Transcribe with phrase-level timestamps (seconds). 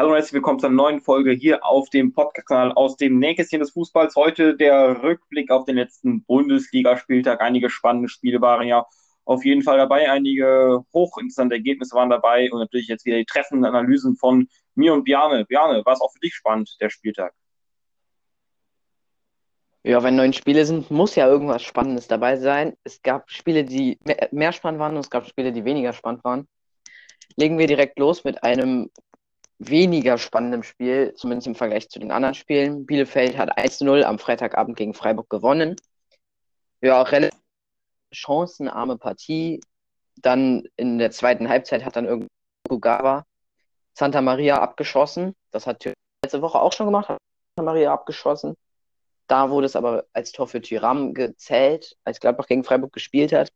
[0.00, 3.72] Hallo und herzlich willkommen zur neuen Folge hier auf dem Podcast-Kanal aus dem Nähkästchen des
[3.72, 4.16] Fußballs.
[4.16, 7.42] Heute der Rückblick auf den letzten Bundesligaspieltag.
[7.42, 8.86] Einige spannende Spiele waren ja
[9.26, 10.10] auf jeden Fall dabei.
[10.10, 15.04] Einige hochinteressante Ergebnisse waren dabei und natürlich jetzt wieder die treffenden Analysen von mir und
[15.04, 15.44] Bjarne.
[15.44, 17.34] Bjarne, war es auch für dich spannend, der Spieltag?
[19.82, 22.74] Ja, wenn neun Spiele sind, muss ja irgendwas Spannendes dabei sein.
[22.84, 23.98] Es gab Spiele, die
[24.30, 26.48] mehr spannend waren und es gab Spiele, die weniger spannend waren.
[27.36, 28.88] Legen wir direkt los mit einem
[29.60, 32.86] weniger spannenden Spiel, zumindest im Vergleich zu den anderen Spielen.
[32.86, 35.76] Bielefeld hat 1-0 am Freitagabend gegen Freiburg gewonnen.
[36.80, 37.38] Ja, relativ
[38.10, 39.60] chancenarme Partie.
[40.16, 42.28] Dann in der zweiten Halbzeit hat dann irgendwie
[42.68, 43.24] Kugawa
[43.92, 45.36] Santa Maria abgeschossen.
[45.50, 45.84] Das hat
[46.24, 47.18] letzte Woche auch schon gemacht, hat
[47.56, 48.56] Santa Maria abgeschossen.
[49.26, 53.52] Da wurde es aber als Tor für Tyram gezählt, als Gladbach gegen Freiburg gespielt hat.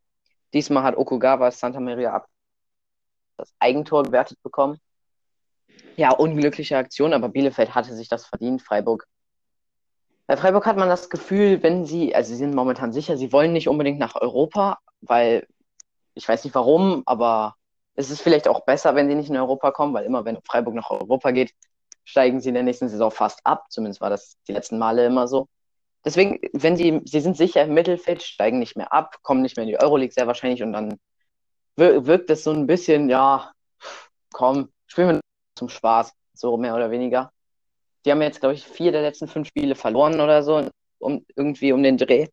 [0.53, 2.27] Diesmal hat Okugawa Santa Maria ab
[3.37, 4.79] das Eigentor gewertet bekommen.
[5.97, 8.61] Ja, unglückliche Aktion, aber Bielefeld hatte sich das verdient.
[8.61, 9.07] Freiburg.
[10.27, 13.53] Bei Freiburg hat man das Gefühl, wenn sie, also sie sind momentan sicher, sie wollen
[13.53, 15.47] nicht unbedingt nach Europa, weil
[16.15, 17.55] ich weiß nicht warum, aber
[17.93, 20.73] es ist vielleicht auch besser, wenn sie nicht in Europa kommen, weil immer wenn Freiburg
[20.73, 21.53] nach Europa geht,
[22.03, 23.65] steigen sie in der nächsten Saison fast ab.
[23.69, 25.47] Zumindest war das die letzten Male immer so.
[26.03, 29.63] Deswegen, wenn sie, sie sind sicher im Mittelfeld, steigen nicht mehr ab, kommen nicht mehr
[29.63, 30.99] in die Euroleague sehr wahrscheinlich und dann
[31.77, 33.51] wirkt es so ein bisschen, ja,
[34.31, 35.21] komm, spielen wir
[35.55, 37.31] zum Spaß, so mehr oder weniger.
[38.05, 41.71] Die haben jetzt, glaube ich, vier der letzten fünf Spiele verloren oder so, um, irgendwie
[41.71, 42.27] um den Dreh.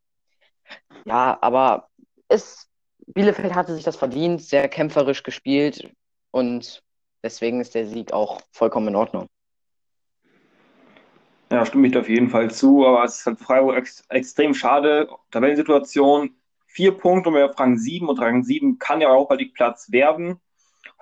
[1.04, 1.88] Ja, aber
[2.28, 2.68] es,
[3.06, 5.90] Bielefeld hatte sich das verdient, sehr kämpferisch gespielt
[6.30, 6.82] und
[7.22, 9.26] deswegen ist der Sieg auch vollkommen in Ordnung.
[11.50, 15.08] Ja, stimme ich auf jeden Fall zu, aber es ist halt Freiburg ex extrem schade.
[15.30, 16.34] Tabellensituation,
[16.66, 19.92] vier Punkte und wir auf Rang 7 und Rang 7 kann ja auch bei Platz
[19.92, 20.40] werden.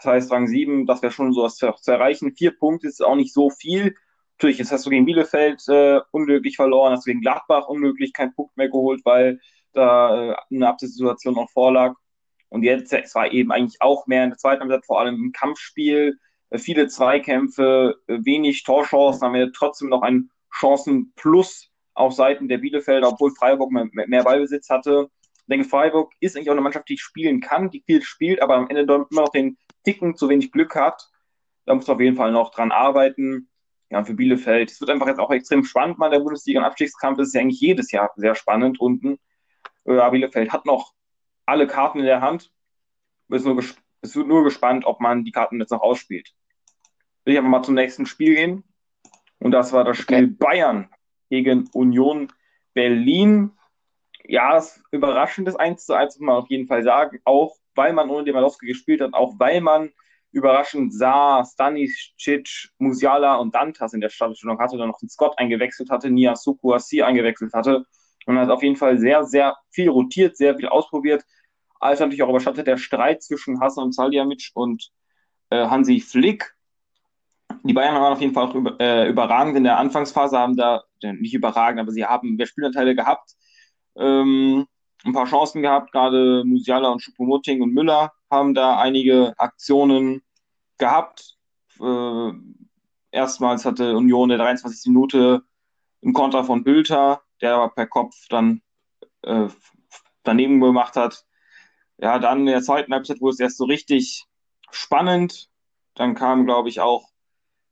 [0.03, 2.35] Das heißt, Rang 7, das wäre schon so was zu, zu erreichen.
[2.35, 3.95] Vier Punkte ist auch nicht so viel.
[4.39, 8.35] Natürlich, jetzt hast du gegen Bielefeld äh, unglücklich verloren, hast du gegen Gladbach unglücklich keinen
[8.35, 9.41] Punkt mehr geholt, weil
[9.75, 11.95] da äh, eine Absichtssituation noch vorlag.
[12.49, 15.33] Und jetzt, es war eben eigentlich auch mehr in der zweiten Halbzeit, vor allem im
[15.33, 16.19] Kampfspiel,
[16.49, 22.49] äh, viele Zweikämpfe, äh, wenig Torchancen, haben wir trotzdem noch ein Chancen plus auf Seiten
[22.49, 25.11] der Bielefelder, obwohl Freiburg mehr, mehr Ballbesitz hatte.
[25.35, 28.55] Ich denke, Freiburg ist eigentlich auch eine Mannschaft, die spielen kann, die viel spielt, aber
[28.55, 31.11] am Ende immer noch den Ticken zu wenig Glück hat.
[31.67, 33.49] Da muss man auf jeden Fall noch dran arbeiten.
[33.91, 34.71] Ja, für Bielefeld.
[34.71, 36.61] Es wird einfach jetzt auch extrem spannend mal der Bundesliga.
[36.61, 39.19] Ein Abstiegskampf ist ja eigentlich jedes Jahr sehr spannend unten.
[39.85, 40.95] Ja, Bielefeld hat noch
[41.45, 42.53] alle Karten in der Hand.
[43.29, 46.33] Es wird nur gespannt, ob man die Karten jetzt noch ausspielt.
[47.25, 48.65] Will ich aber mal zum nächsten Spiel gehen.
[49.41, 50.37] Und das war das Spiel okay.
[50.39, 50.91] Bayern
[51.29, 52.33] gegen Union
[52.75, 53.53] Berlin.
[54.25, 57.21] Ja, das überraschendes 1 zu 1 muss man auf jeden Fall sagen.
[57.25, 59.91] Auch weil man ohne Lewandowski gespielt hat, auch weil man
[60.33, 65.91] überraschend sah, Stanisic, Musiala und Dantas in der Startaufstellung hatte, dann noch den Scott eingewechselt
[65.91, 67.85] hatte, Nia Sukuasi eingewechselt hatte.
[68.27, 71.25] Und hat auf jeden Fall sehr, sehr viel rotiert, sehr viel ausprobiert.
[71.81, 74.91] Als natürlich auch überschattet der Streit zwischen Hassan Salihamidzic und
[75.49, 76.55] äh, Hansi Flick
[77.63, 80.85] die Bayern waren auf jeden Fall auch über, äh, überragend in der Anfangsphase, haben da,
[81.03, 83.35] nicht überragend, aber sie haben mehr Spielanteile gehabt,
[83.97, 84.67] ähm,
[85.05, 90.23] ein paar Chancen gehabt, gerade Musiala und Schupomotting und Müller haben da einige Aktionen
[90.79, 91.39] gehabt.
[91.81, 92.31] Äh,
[93.11, 94.87] erstmals hatte Union der 23.
[94.93, 95.43] Minute
[96.01, 98.63] im Konter von Bülter, der aber per Kopf dann
[99.23, 99.49] äh,
[100.23, 101.25] daneben gemacht hat.
[101.99, 104.27] Ja, dann in der zweiten Halbzeit wurde es erst so richtig
[104.71, 105.51] spannend.
[105.95, 107.11] Dann kam, glaube ich, auch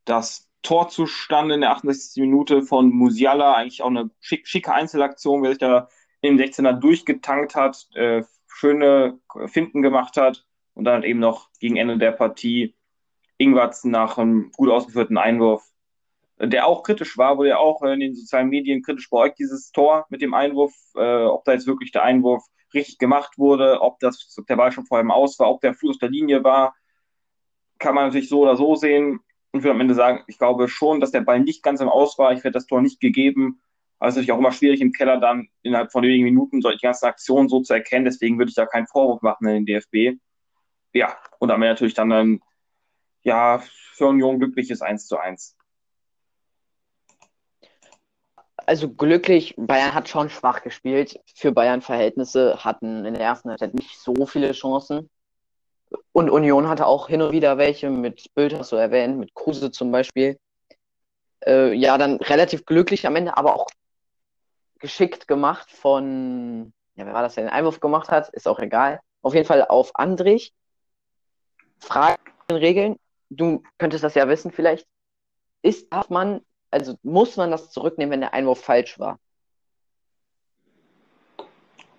[0.04, 2.20] das Tor zustande in der 68.
[2.22, 5.88] Minute von Musiala, eigentlich auch eine schick, schicke Einzelaktion, wer sich da
[6.20, 11.98] im 16er durchgetankt hat, äh, schöne Finden gemacht hat und dann eben noch gegen Ende
[11.98, 12.74] der Partie
[13.36, 15.64] Ingwarz nach einem gut ausgeführten Einwurf,
[16.40, 20.06] der auch kritisch war, wurde ja auch in den sozialen Medien kritisch beäugt, dieses Tor
[20.08, 24.36] mit dem Einwurf, äh, ob da jetzt wirklich der Einwurf richtig gemacht wurde, ob das
[24.38, 26.74] ob der Ball schon vor ihm aus war, ob der Fuß der Linie war,
[27.78, 29.20] kann man natürlich so oder so sehen
[29.52, 32.18] und würde am Ende sagen, ich glaube schon, dass der Ball nicht ganz im Aus
[32.18, 32.32] war.
[32.32, 33.60] Ich hätte das Tor nicht gegeben.
[33.98, 36.80] Aber es ist natürlich auch immer schwierig im Keller dann innerhalb von wenigen Minuten solche
[36.80, 38.04] ganzen Aktionen so zu erkennen.
[38.04, 40.18] Deswegen würde ich da keinen Vorwurf machen in den DFB.
[40.92, 42.40] Ja, und am Ende natürlich dann ein,
[43.22, 43.62] ja,
[43.94, 45.56] für Union glückliches 1 zu 1.
[48.66, 51.18] Also glücklich, Bayern hat schon schwach gespielt.
[51.34, 55.08] Für Bayern-Verhältnisse hatten in der ersten Halbzeit nicht so viele Chancen.
[56.12, 59.90] Und Union hatte auch hin und wieder welche, mit Bild du erwähnt, mit Kruse zum
[59.90, 60.38] Beispiel.
[61.46, 63.68] Äh, ja, dann relativ glücklich am Ende, aber auch
[64.78, 69.00] geschickt gemacht von, ja, wer war das, der den Einwurf gemacht hat, ist auch egal.
[69.22, 70.52] Auf jeden Fall auf Andrich.
[71.80, 72.20] Fragen,
[72.50, 72.96] Regeln.
[73.30, 74.86] Du könntest das ja wissen vielleicht.
[75.62, 76.40] ist, darf man,
[76.70, 79.18] also muss man das zurücknehmen, wenn der Einwurf falsch war?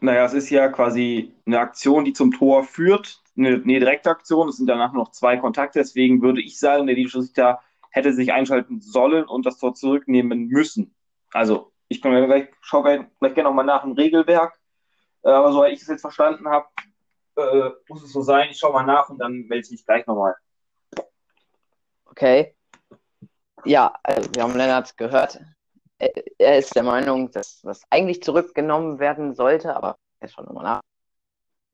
[0.02, 4.48] Naja, es ist ja quasi eine Aktion, die zum Tor führt, eine, eine direkte Aktion.
[4.48, 5.80] Es sind danach noch zwei Kontakte.
[5.80, 7.60] Deswegen würde ich sagen, der Videoschiedsrichter
[7.90, 10.96] hätte sich einschalten sollen und das Tor zurücknehmen müssen.
[11.32, 14.58] Also, ich kann gleich, schaue gleich, gleich gerne nochmal nach im Regelwerk.
[15.24, 16.68] Äh, aber so wie ich es jetzt verstanden habe,
[17.36, 18.50] äh, muss es so sein.
[18.52, 20.36] Ich schaue mal nach und dann melde ich mich gleich nochmal.
[22.06, 22.56] Okay.
[23.66, 25.40] Ja, also wir haben Lennart gehört.
[26.38, 30.82] Er ist der Meinung, dass das eigentlich zurückgenommen werden sollte, aber er schon nochmal nach.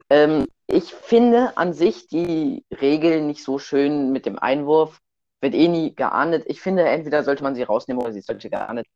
[0.09, 4.99] Ähm, ich finde an sich die Regel nicht so schön mit dem Einwurf.
[5.41, 6.43] Wird eh nie geahndet.
[6.47, 8.87] Ich finde, entweder sollte man sie rausnehmen oder sie sollte geahndet.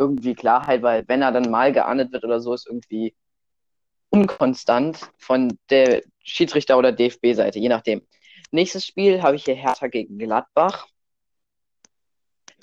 [0.00, 3.14] Irgendwie Klarheit, weil wenn er dann mal geahndet wird oder so, ist irgendwie
[4.08, 8.00] unkonstant von der Schiedsrichter- oder DFB-Seite, je nachdem.
[8.50, 10.86] Nächstes Spiel habe ich hier Hertha gegen Gladbach.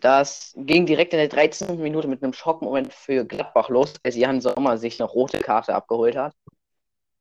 [0.01, 1.79] Das ging direkt in der 13.
[1.79, 6.15] Minute mit einem Schockmoment für Gladbach los, als Jan Sommer sich eine rote Karte abgeholt
[6.15, 6.33] hat.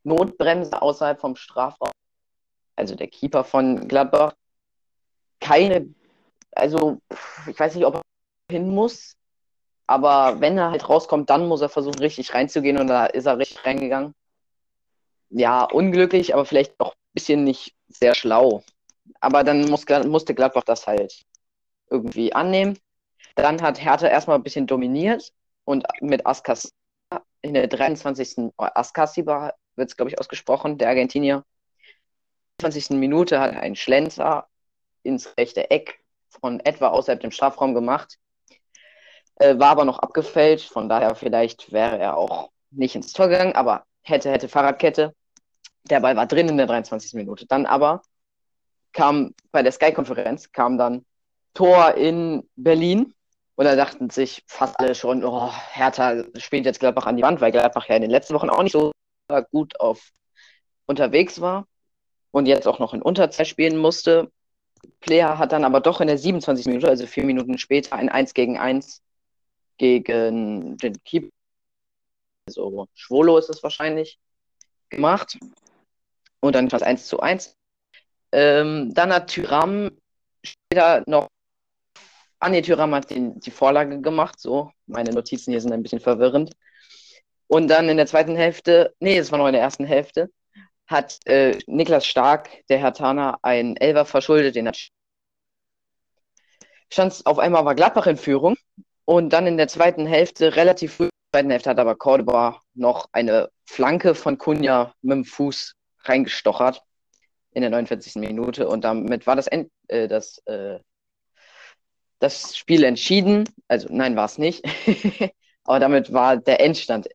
[0.03, 1.91] Notbremse außerhalb vom Strafraum.
[2.75, 4.35] Also der Keeper von Gladbach.
[5.41, 5.95] Keine,
[6.53, 7.03] also
[7.47, 8.03] ich weiß nicht, ob er
[8.51, 9.16] hin muss,
[9.87, 13.39] aber wenn er halt rauskommt, dann muss er versuchen, richtig reinzugehen und da ist er
[13.39, 14.15] richtig reingegangen.
[15.31, 18.63] Ja, unglücklich, aber vielleicht auch ein bisschen nicht sehr schlau.
[19.21, 21.25] Aber dann muss, musste Gladbach das halt
[21.91, 22.79] irgendwie annehmen.
[23.35, 25.33] Dann hat Hertha erstmal ein bisschen dominiert
[25.65, 26.73] und mit Ascas
[27.43, 28.53] in der 23.
[28.57, 31.45] Ascasiba wird es, glaube ich, ausgesprochen, der Argentinier.
[32.59, 32.99] In der 20.
[32.99, 34.49] Minute hat einen Schlenzer
[35.03, 38.19] ins rechte Eck von etwa außerhalb dem Strafraum gemacht.
[39.37, 43.55] Äh, war aber noch abgefälscht, von daher vielleicht wäre er auch nicht ins Tor gegangen,
[43.55, 45.15] aber hätte, hätte Fahrradkette.
[45.85, 47.15] Der Ball war drin in der 23.
[47.15, 47.47] Minute.
[47.47, 48.03] Dann aber
[48.93, 51.05] kam bei der Sky-Konferenz, kam dann
[51.55, 53.13] Tor in Berlin.
[53.57, 57.41] Und da dachten sich fast alle schon, oh, Hertha spielt jetzt Gladbach an die Wand,
[57.41, 58.93] weil Gladbach ja in den letzten Wochen auch nicht so
[59.51, 60.11] gut auf
[60.87, 61.67] unterwegs war
[62.33, 64.31] und jetzt auch noch in Unterzeit spielen musste.
[65.01, 66.67] Player hat dann aber doch in der 27.
[66.67, 69.03] Minute, also vier Minuten später, ein 1 gegen 1
[69.79, 71.29] gegen den Keeper,
[72.47, 74.19] also Schwolo ist es wahrscheinlich,
[74.89, 75.39] gemacht.
[76.41, 77.57] Und dann fast 1 zu 1.
[78.33, 79.91] Ähm, dann hat Tyram
[80.43, 81.29] später noch
[82.39, 84.71] Ah, nee, Tyram hat den, die Vorlage gemacht, so.
[84.87, 86.53] Meine Notizen hier sind ein bisschen verwirrend.
[87.49, 90.31] Und dann in der zweiten Hälfte, nee, es war noch in der ersten Hälfte,
[90.87, 94.79] hat äh, Niklas Stark, der Herr Tana, einen Elfer verschuldet, den hat
[96.93, 98.57] stand auf einmal war Gladbach in Führung
[99.07, 102.61] und dann in der zweiten Hälfte, relativ früh in der zweiten Hälfte, hat aber Cordoba
[102.75, 105.75] noch eine Flanke von Kunja mit dem Fuß
[106.05, 106.83] reingestochert
[107.53, 108.17] in der 49.
[108.17, 110.79] Minute und damit war das, End, äh, das äh,
[112.19, 113.49] das Spiel entschieden.
[113.69, 114.65] Also nein, war es nicht.
[115.65, 117.09] Aber damit war der Endstand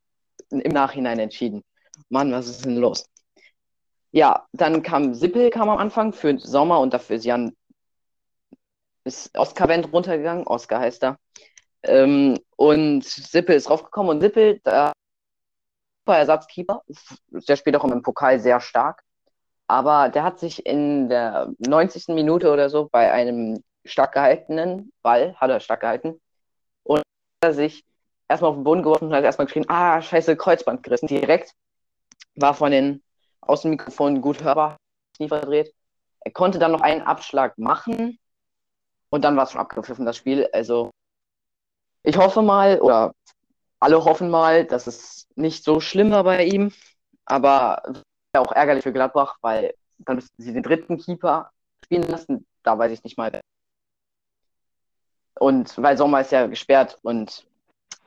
[0.50, 1.64] im Nachhinein entschieden.
[2.10, 3.06] Mann, was ist denn los?
[4.12, 7.56] Ja, dann kam Sippel kam am Anfang für Sommer und dafür ist Jan
[9.04, 10.46] ist Oscar Wendt runtergegangen.
[10.46, 11.18] Oscar heißt er.
[11.84, 14.94] Ähm, und Sippel ist raufgekommen und Sippel, der
[16.06, 16.84] Ersatzkeeper,
[17.30, 19.04] der spielt auch im Pokal sehr stark.
[19.68, 22.10] Aber der hat sich in der 90.
[22.10, 26.20] Minute oder so bei einem stark gehaltenen Ball, hat er stark gehalten.
[26.84, 27.06] Und hat
[27.42, 27.86] er sich
[28.28, 31.08] erstmal auf den Boden geworfen und hat erstmal geschrien, ah, scheiße, Kreuzband gerissen.
[31.08, 31.54] Direkt
[32.36, 33.02] war von den
[33.42, 34.78] Außenmikrofonen gut hörbar,
[35.20, 35.74] nie verdreht.
[36.22, 38.20] Er konnte dann noch einen Abschlag machen
[39.10, 40.50] und dann war es schon abgepfiffen, das Spiel.
[40.54, 40.92] Also
[42.04, 43.14] ich hoffe mal, oder
[43.80, 46.72] alle hoffen mal, dass es nicht so schlimm war bei ihm,
[47.26, 47.82] aber
[48.34, 51.52] auch ärgerlich für Gladbach, weil dann müssten sie den dritten Keeper
[51.84, 52.46] spielen lassen.
[52.64, 53.32] Da weiß ich nicht mal,
[55.42, 57.48] und weil Sommer ist ja gesperrt und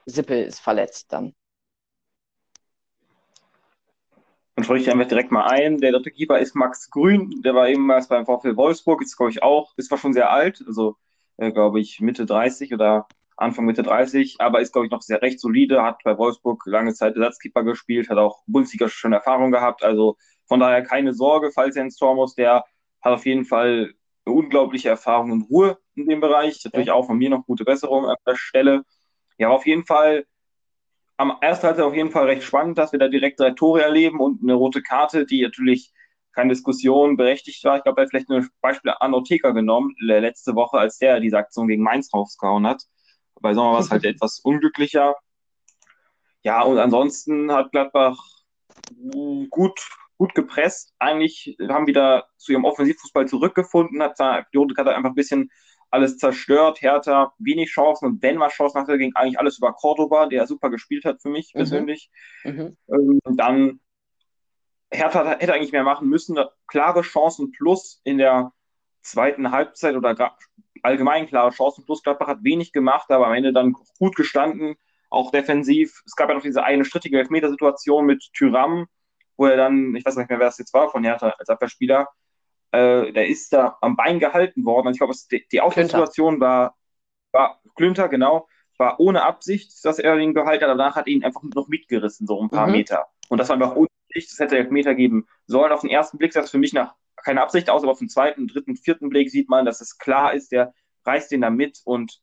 [0.07, 1.35] Sippel ist verletzt dann.
[4.55, 5.79] Dann schaue ich einfach direkt mal ein.
[5.79, 7.43] Der dritte Keeper ist Max Grün.
[7.43, 9.03] Der war ebenfalls beim VfL Wolfsburg.
[9.03, 10.97] Ist, glaube ich, auch, ist zwar schon sehr alt, also,
[11.39, 15.21] äh, glaube ich, Mitte 30 oder Anfang Mitte 30, aber ist, glaube ich, noch sehr
[15.23, 15.83] recht solide.
[15.83, 19.83] Hat bei Wolfsburg lange Zeit Ersatzkeeper gespielt, hat auch Bundesliga schon Erfahrung gehabt.
[19.83, 22.35] Also von daher keine Sorge, falls er ins Tor muss.
[22.35, 22.65] Der
[23.03, 26.61] hat auf jeden Fall eine unglaubliche Erfahrung und Ruhe in dem Bereich.
[26.65, 28.85] Natürlich auch von mir noch gute Besserung an der Stelle.
[29.39, 30.27] Ja, auf jeden Fall,
[31.17, 34.21] am ersten Halbzeit auf jeden Fall recht spannend, dass wir da direkt drei Tore erleben
[34.21, 35.93] und eine rote Karte, die natürlich
[36.33, 37.77] keine Diskussion berechtigt war.
[37.77, 41.39] Ich glaube, er hat vielleicht ein Beispiel Arno Teker genommen, letzte Woche, als der diese
[41.39, 42.83] Aktion gegen Mainz rausgehauen hat.
[43.41, 45.17] Bei Sommer war es halt etwas unglücklicher.
[46.43, 48.19] Ja, und ansonsten hat Gladbach
[49.51, 49.81] gut
[50.17, 55.15] gut gepresst, eigentlich haben wieder zu ihrem Offensivfußball zurückgefunden, hat da Jodik hat einfach ein
[55.15, 55.51] bisschen
[55.91, 56.81] alles zerstört.
[56.83, 60.71] Hertha wenig Chancen und wenn man Chancen hatte, ging eigentlich alles über Cordoba, der super
[60.71, 61.59] gespielt hat für mich mhm.
[61.59, 62.11] persönlich.
[62.45, 62.77] Mhm.
[62.89, 63.81] Ähm, dann
[64.91, 66.39] Hertha hätte eigentlich mehr machen müssen.
[66.69, 68.53] Klare Chancen plus in der
[69.03, 70.15] zweiten Halbzeit oder
[70.85, 74.77] allgemein klare Chancen plus Gladbach hat wenig gemacht, aber am Ende dann gut gestanden,
[75.11, 76.03] auch defensiv.
[76.05, 78.87] Es gab ja noch diese eine strittige Elfmetersituation mit Tyram,
[79.37, 82.09] wo er dann, ich weiß nicht mehr, wer das jetzt war von Hertha als Abwehrspieler,
[82.73, 84.89] äh, der ist da am Bein gehalten worden.
[84.89, 86.77] Also ich glaube, die, die Ausgangssituation war,
[87.33, 91.25] war Klünter, genau, war ohne Absicht, dass er ihn gehalten hat, aber danach hat ihn
[91.25, 92.73] einfach noch mitgerissen, so ein paar mhm.
[92.73, 93.07] Meter.
[93.29, 95.73] Und das war einfach unnötig, das hätte Elfmeter geben sollen.
[95.73, 98.09] Auf den ersten Blick sah es für mich nach keine Absicht aus, aber auf den
[98.09, 101.81] zweiten, dritten, vierten Blick sieht man, dass es klar ist, der reißt den da mit
[101.85, 102.21] und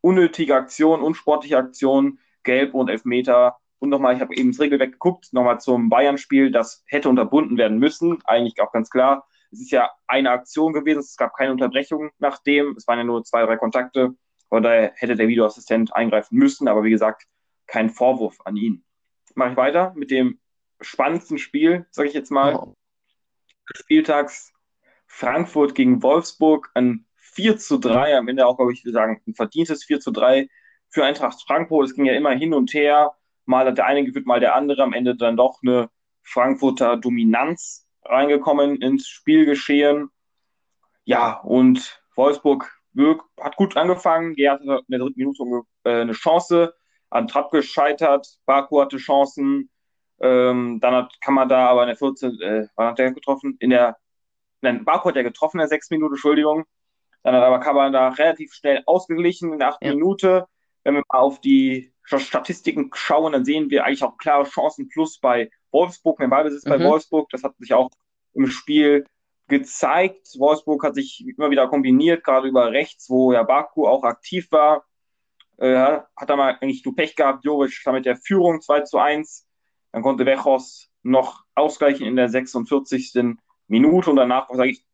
[0.00, 3.56] unnötige Aktion, unsportliche Aktion, Gelb und Elfmeter.
[3.78, 7.78] Und nochmal, ich habe eben das Regelwerk geguckt, nochmal zum Bayern-Spiel, das hätte unterbunden werden
[7.78, 9.26] müssen, eigentlich auch ganz klar.
[9.50, 13.04] Es ist ja eine Aktion gewesen, es gab keine Unterbrechung nach dem, es waren ja
[13.04, 14.14] nur zwei, drei Kontakte,
[14.48, 17.26] von daher hätte der Videoassistent eingreifen müssen, aber wie gesagt,
[17.66, 18.84] kein Vorwurf an ihn.
[19.34, 20.38] Mache ich weiter mit dem
[20.80, 22.54] spannendsten Spiel, sage ich jetzt mal.
[22.54, 22.74] Oh.
[23.74, 24.52] Spieltags
[25.06, 29.84] Frankfurt gegen Wolfsburg, ein 4 zu 3, am Ende auch, glaube ich, sagen, ein verdientes
[29.84, 30.48] 4 zu 3
[30.88, 31.88] für Eintracht Frankfurt.
[31.88, 33.14] Es ging ja immer hin und her.
[33.44, 34.82] Mal hat der eine gewinnt, mal der andere.
[34.82, 35.90] Am Ende dann doch eine
[36.22, 40.10] Frankfurter Dominanz reingekommen ins Spielgeschehen.
[41.04, 42.72] Ja, und Wolfsburg
[43.40, 44.34] hat gut angefangen.
[44.34, 45.42] Gerhard hatte in der dritten Minute
[45.84, 46.74] äh, eine Chance,
[47.10, 48.26] an Trapp gescheitert.
[48.46, 49.70] Baku hatte Chancen.
[50.20, 52.40] Ähm, dann hat Kamada aber in der 14.
[52.40, 53.56] Äh, wann hat der getroffen?
[53.60, 53.96] In der,
[54.60, 56.64] nein, Baku hat ja getroffen in der 6 Minute, Entschuldigung.
[57.22, 59.84] Dann hat aber Kamada relativ schnell ausgeglichen in der 8.
[59.84, 59.94] Ja.
[59.94, 60.46] Minute.
[60.84, 65.18] Wenn wir mal auf die Statistiken schauen, dann sehen wir eigentlich auch klare Chancen plus
[65.18, 66.70] bei Wolfsburg, mehr Ballbesitz mhm.
[66.70, 67.28] bei Wolfsburg.
[67.30, 67.90] Das hat sich auch
[68.34, 69.04] im Spiel
[69.48, 70.28] gezeigt.
[70.38, 74.84] Wolfsburg hat sich immer wieder kombiniert, gerade über rechts, wo ja Baku auch aktiv war.
[75.58, 79.45] Äh, hat da mal eigentlich nur Pech gehabt, Jovic damit der Führung 2 zu 1.
[79.96, 83.34] Dann konnte Wechos noch ausgleichen in der 46.
[83.66, 84.84] Minute und danach, sage ich,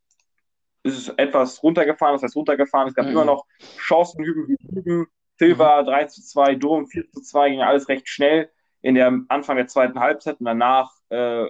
[0.85, 2.87] ist es etwas runtergefahren, das heißt runtergefahren.
[2.87, 3.11] Es gab mhm.
[3.11, 3.45] immer noch
[3.81, 5.09] Chancen, Hüben wie Hüben.
[5.41, 5.87] Silva mhm.
[5.87, 9.67] 3 zu 2, Durm 4 zu 2, ging alles recht schnell in der Anfang der
[9.67, 11.47] zweiten Halbzeit und danach äh,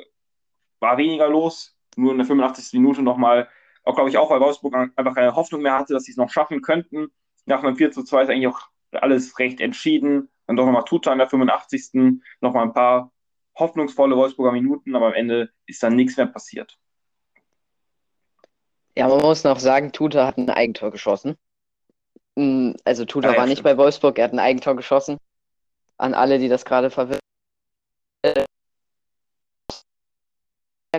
[0.81, 1.77] war weniger los.
[1.97, 2.81] Nur in der 85.
[2.81, 3.51] Minute nochmal,
[3.85, 6.31] auch glaube ich auch, weil Wolfsburg einfach keine Hoffnung mehr hatte, dass sie es noch
[6.31, 7.09] schaffen könnten.
[7.45, 10.31] Nach einem 4 zu 2 ist eigentlich auch alles recht entschieden.
[10.47, 12.21] Dann doch nochmal Tuta in der 85.
[12.41, 13.12] Nochmal ein paar
[13.57, 16.79] hoffnungsvolle Wolfsburger Minuten, aber am Ende ist dann nichts mehr passiert.
[18.97, 21.37] Ja, man muss noch sagen, Tuta hat ein Eigentor geschossen.
[22.37, 25.19] Mm, also Tuta ja, war nicht bei Wolfsburg, er hat ein Eigentor geschossen.
[25.97, 27.21] An alle, die das gerade verwirren.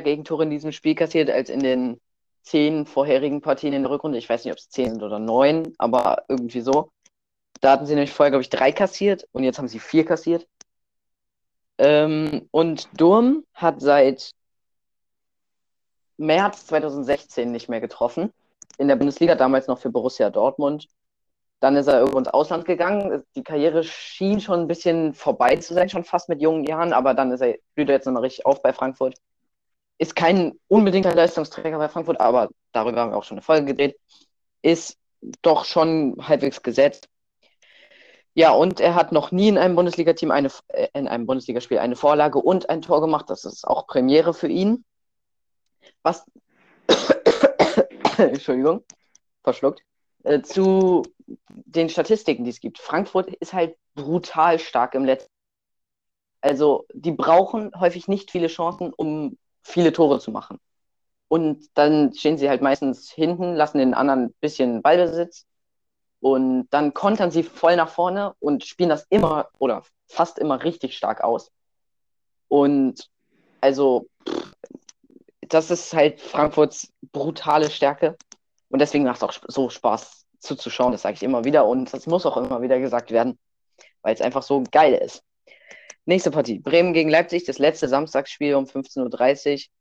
[0.02, 2.02] Gegentore in diesem Spiel kassiert als in den
[2.42, 4.18] zehn vorherigen Partien in der Rückrunde.
[4.18, 6.92] Ich weiß nicht, ob es zehn sind oder neun, aber irgendwie so.
[7.62, 10.48] Da hatten sie nämlich vorher, glaube ich, drei kassiert und jetzt haben sie vier kassiert.
[11.84, 14.32] Ähm, und Durm hat seit
[16.16, 18.32] März 2016 nicht mehr getroffen.
[18.78, 20.88] In der Bundesliga, damals noch für Borussia Dortmund.
[21.60, 23.24] Dann ist er irgendwo ins Ausland gegangen.
[23.36, 27.14] Die Karriere schien schon ein bisschen vorbei zu sein, schon fast mit jungen Jahren, aber
[27.14, 29.16] dann ist er, blüht er jetzt nochmal richtig auf bei Frankfurt.
[29.98, 34.00] Ist kein unbedingter Leistungsträger bei Frankfurt, aber darüber haben wir auch schon eine Folge gedreht.
[34.62, 34.98] Ist
[35.42, 37.10] doch schon halbwegs gesetzt.
[38.36, 41.96] Ja, und er hat noch nie in einem Bundesliga-Team eine, äh, in einem Bundesligaspiel eine
[41.96, 43.30] Vorlage und ein Tor gemacht.
[43.30, 44.84] Das ist auch Premiere für ihn.
[46.02, 46.26] Was,
[48.18, 48.84] Entschuldigung,
[49.44, 49.84] verschluckt,
[50.24, 51.04] äh, zu
[51.48, 52.80] den Statistiken, die es gibt.
[52.80, 55.32] Frankfurt ist halt brutal stark im letzten.
[56.42, 60.60] Also, die brauchen häufig nicht viele Chancen, um viele Tore zu machen.
[61.28, 65.46] Und dann stehen sie halt meistens hinten, lassen den anderen ein bisschen Ballbesitz
[66.24, 70.96] und dann kontern sie voll nach vorne und spielen das immer oder fast immer richtig
[70.96, 71.52] stark aus.
[72.48, 73.10] Und
[73.60, 74.08] also,
[75.42, 78.16] das ist halt Frankfurts brutale Stärke.
[78.70, 81.66] Und deswegen macht es auch so Spaß zuzuschauen, das sage ich immer wieder.
[81.66, 83.38] Und das muss auch immer wieder gesagt werden,
[84.02, 85.24] weil es einfach so geil ist.
[86.06, 86.60] Nächste Partie.
[86.60, 89.74] Bremen gegen Leipzig, das letzte Samstagsspiel um 15.30 Uhr.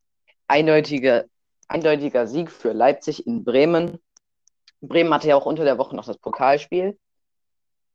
[0.48, 1.24] Eindeutiger,
[1.68, 4.00] eindeutiger Sieg für Leipzig in Bremen.
[4.82, 6.98] Bremen hatte ja auch unter der Woche noch das Pokalspiel,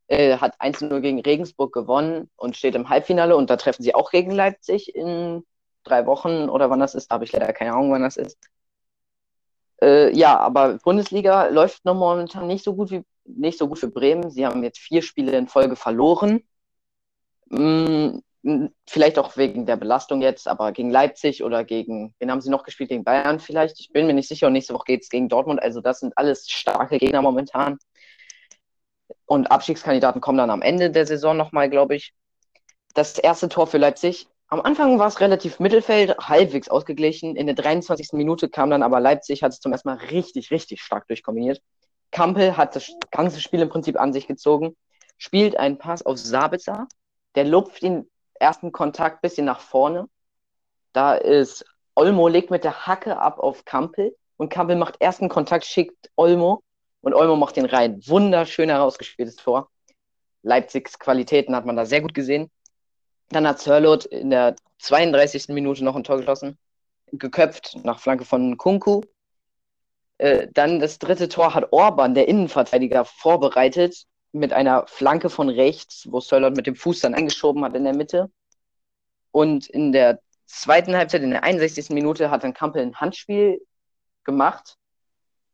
[0.08, 4.10] äh, hat 1-0 gegen Regensburg gewonnen und steht im Halbfinale und da treffen sie auch
[4.12, 5.44] gegen Leipzig in
[5.84, 8.38] drei Wochen oder wann das ist, habe ich leider keine Ahnung, wann das ist.
[9.82, 13.90] Äh, ja, aber Bundesliga läuft noch momentan nicht so gut wie nicht so gut für
[13.90, 14.32] Bremen.
[14.32, 16.44] Sie haben jetzt vier Spiele in Folge verloren.
[17.50, 18.20] Mm,
[18.88, 22.64] Vielleicht auch wegen der Belastung jetzt, aber gegen Leipzig oder gegen, wen haben sie noch
[22.64, 22.90] gespielt?
[22.90, 23.80] Gegen Bayern vielleicht?
[23.80, 24.48] Ich bin mir nicht sicher.
[24.48, 25.62] Und nächste Woche geht es gegen Dortmund.
[25.62, 27.78] Also, das sind alles starke Gegner momentan.
[29.26, 32.14] Und Abstiegskandidaten kommen dann am Ende der Saison nochmal, glaube ich.
[32.94, 34.28] Das erste Tor für Leipzig.
[34.48, 37.36] Am Anfang war es relativ Mittelfeld, halbwegs ausgeglichen.
[37.36, 38.14] In der 23.
[38.14, 41.62] Minute kam dann aber Leipzig, hat es zum ersten Mal richtig, richtig stark durchkombiniert.
[42.12, 44.78] Kampel hat das ganze Spiel im Prinzip an sich gezogen,
[45.18, 46.88] spielt einen Pass auf Sabitzer,
[47.36, 50.08] der lupft ihn ersten Kontakt bisschen nach vorne.
[50.94, 51.66] Da ist
[51.96, 56.64] Olmo legt mit der Hacke ab auf Kampel und Kampel macht ersten Kontakt, schickt Olmo
[57.02, 58.00] und Olmo macht den rein.
[58.06, 59.70] Wunderschön herausgespieltes Tor.
[60.44, 62.52] Leipzigs Qualitäten hat man da sehr gut gesehen.
[63.30, 65.50] Dann hat Sörlot in der 32.
[65.50, 66.58] Minute noch ein Tor geschossen.
[67.12, 69.02] Geköpft nach Flanke von Kunku.
[70.18, 76.08] Äh, dann das dritte Tor hat Orban, der Innenverteidiger, vorbereitet mit einer Flanke von rechts,
[76.12, 78.32] wo Sörlot mit dem Fuß dann eingeschoben hat in der Mitte.
[79.32, 81.90] Und in der zweiten Halbzeit, in der 61.
[81.90, 83.62] Minute, hat dann Kampel ein Handspiel
[84.24, 84.78] gemacht.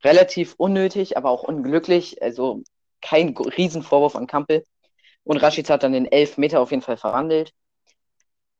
[0.03, 2.21] Relativ unnötig, aber auch unglücklich.
[2.21, 2.63] Also
[3.01, 4.63] kein Riesenvorwurf an Kampel.
[5.23, 7.53] Und Raschitz hat dann den Elfmeter auf jeden Fall verwandelt.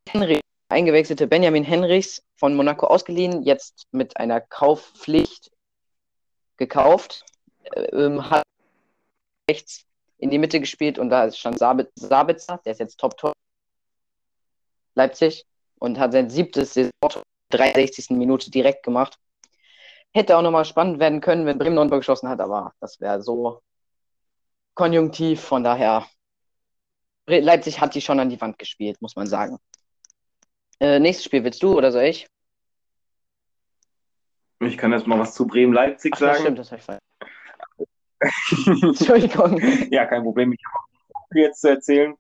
[0.08, 0.40] Henry,
[0.70, 5.52] eingewechselte Benjamin Henrichs von Monaco ausgeliehen, jetzt mit einer Kaufpflicht
[6.58, 7.26] gekauft,
[7.76, 8.44] ähm, hat
[9.50, 9.86] rechts
[10.24, 13.34] in die Mitte gespielt und da stand Sabitzer, der ist jetzt Top-Tor
[14.96, 15.46] Leipzig
[15.80, 18.12] und hat sein siebtes Saison 63.
[18.12, 19.18] Minute direkt gemacht.
[20.14, 23.62] Hätte auch nochmal spannend werden können, wenn Bremen noch geschossen hat, aber das wäre so
[24.76, 26.08] konjunktiv, von daher
[27.26, 29.58] Leipzig hat die schon an die Wand gespielt, muss man sagen.
[30.80, 32.28] Äh, nächstes Spiel willst du oder soll ich?
[34.62, 36.32] Ich kann jetzt mal was zu Bremen-Leipzig sagen.
[36.32, 37.02] Das stimmt, das habe ich falsch.
[38.82, 39.60] Entschuldigung.
[39.92, 40.54] ja, kein Problem.
[40.54, 42.16] Ich habe jetzt zu erzählen,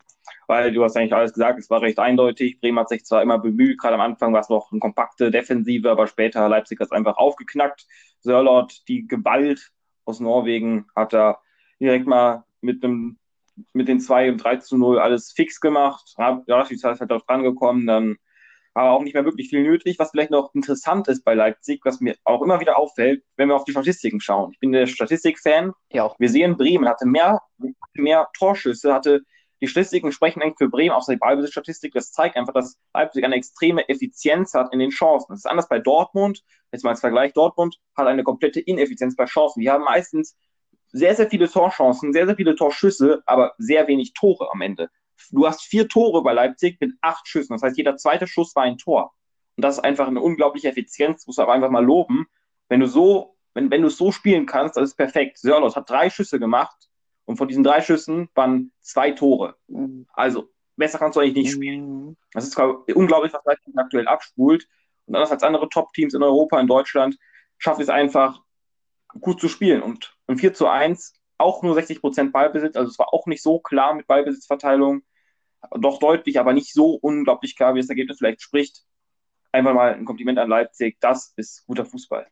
[0.48, 1.60] weil du hast eigentlich alles gesagt.
[1.60, 2.60] Es war recht eindeutig.
[2.60, 5.90] Bremen hat sich zwar immer bemüht, gerade am Anfang war es noch eine kompakte Defensive,
[5.90, 7.86] aber später Leipzig hat es einfach aufgeknackt.
[8.20, 9.72] Sörlot, die Gewalt
[10.06, 11.40] aus Norwegen, hat da
[11.80, 13.18] direkt mal mit einem
[13.74, 16.16] mit den 2 und 3 zu 0 alles fix gemacht.
[16.18, 18.18] Rashid ist halt auch dran gekommen, dann
[18.74, 20.00] aber auch nicht mehr wirklich viel nötig.
[20.00, 23.56] Was vielleicht noch interessant ist bei Leipzig, was mir auch immer wieder auffällt, wenn wir
[23.56, 24.52] auf die Statistiken schauen.
[24.54, 25.74] Ich bin der Statistik-Fan.
[25.92, 26.14] Ja.
[26.18, 27.42] Wir sehen, Bremen hatte mehr,
[27.94, 29.22] mehr Torschüsse, hatte
[29.62, 31.94] die Statistiken sprechen eigentlich für Bremen, außer die Ballbesitzstatistik.
[31.94, 35.28] Das zeigt einfach, dass Leipzig eine extreme Effizienz hat in den Chancen.
[35.30, 36.44] Das ist anders bei Dortmund.
[36.74, 39.62] Jetzt mal als Vergleich: Dortmund hat eine komplette Ineffizienz bei Chancen.
[39.62, 40.36] Die haben meistens
[40.92, 44.90] sehr, sehr viele Torchancen, sehr, sehr viele Torschüsse, aber sehr wenig Tore am Ende
[45.32, 47.54] du hast vier Tore bei Leipzig mit acht Schüssen.
[47.54, 49.14] Das heißt, jeder zweite Schuss war ein Tor.
[49.56, 52.28] Und das ist einfach eine unglaubliche Effizienz, muss du aber einfach mal loben.
[52.70, 55.38] Wenn du so, wenn, wenn du so spielen kannst, das ist perfekt.
[55.38, 56.90] Sörlos hat drei Schüsse gemacht
[57.26, 59.56] und von diesen drei Schüssen waren zwei Tore.
[60.14, 62.18] Also, besser kannst du eigentlich nicht spielen.
[62.32, 64.68] Das ist unglaublich, was Leipzig aktuell abspult.
[65.06, 67.18] Und anders als andere Top-Teams in Europa, in Deutschland,
[67.58, 68.42] schafft es einfach,
[69.20, 69.82] gut zu spielen.
[69.82, 73.60] Und im 4 zu 1 auch nur 60% Ballbesitz, also es war auch nicht so
[73.60, 75.04] klar mit Ballbesitzverteilung
[75.72, 78.84] doch deutlich, aber nicht so unglaublich klar, wie das Ergebnis vielleicht spricht.
[79.52, 80.98] Einfach mal ein Kompliment an Leipzig.
[81.00, 82.28] Das ist guter Fußball.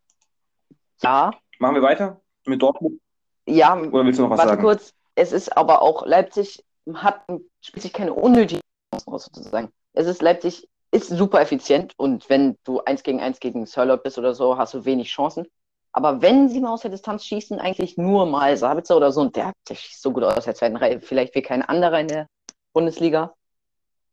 [1.01, 1.31] Ja.
[1.59, 2.99] Machen wir weiter mit Dortmund?
[3.45, 3.79] Ja.
[3.79, 4.61] Oder willst du noch was warte sagen?
[4.61, 4.93] kurz.
[5.15, 7.25] Es ist aber auch, Leipzig hat,
[7.61, 8.61] spielt sich keine unnötigen
[8.93, 9.71] Chancen aus, sozusagen.
[9.93, 14.17] Es ist, Leipzig ist super effizient und wenn du eins gegen eins gegen Sörlot bist
[14.17, 15.47] oder so, hast du wenig Chancen.
[15.93, 19.35] Aber wenn sie mal aus der Distanz schießen, eigentlich nur mal Sabitzer oder so, und
[19.35, 22.27] der, der schießt so gut aus der zweiten Reihe, vielleicht wie kein anderer in der
[22.73, 23.33] Bundesliga,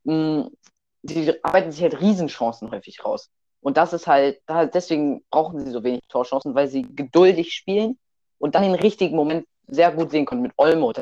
[0.04, 3.30] die arbeiten sich halt Riesenchancen häufig raus.
[3.60, 7.98] Und das ist halt, deswegen brauchen sie so wenig Torchancen, weil sie geduldig spielen
[8.38, 10.92] und dann den richtigen Moment sehr gut sehen können mit Olmo.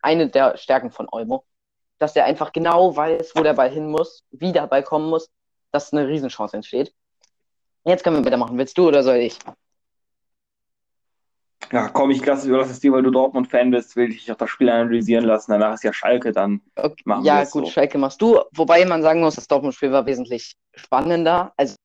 [0.00, 1.44] Eine der Stärken von Olmo,
[1.98, 5.28] dass der einfach genau weiß, wo der Ball hin muss, wie der Ball kommen muss,
[5.72, 6.94] dass eine Riesenchance entsteht.
[7.84, 8.56] Jetzt können wir weitermachen.
[8.56, 9.38] Willst du oder soll ich?
[11.70, 14.48] Ja, komm, ich lasse überlasse es dir, weil du Dortmund-Fan bist, will ich auch das
[14.48, 15.50] Spiel analysieren lassen.
[15.52, 17.02] Danach ist ja Schalke, dann okay.
[17.04, 17.70] machen ja, wir Ja, gut, so.
[17.70, 18.40] Schalke machst du.
[18.52, 21.52] Wobei man sagen muss, das Dortmund-Spiel war wesentlich spannender.
[21.56, 21.76] Also,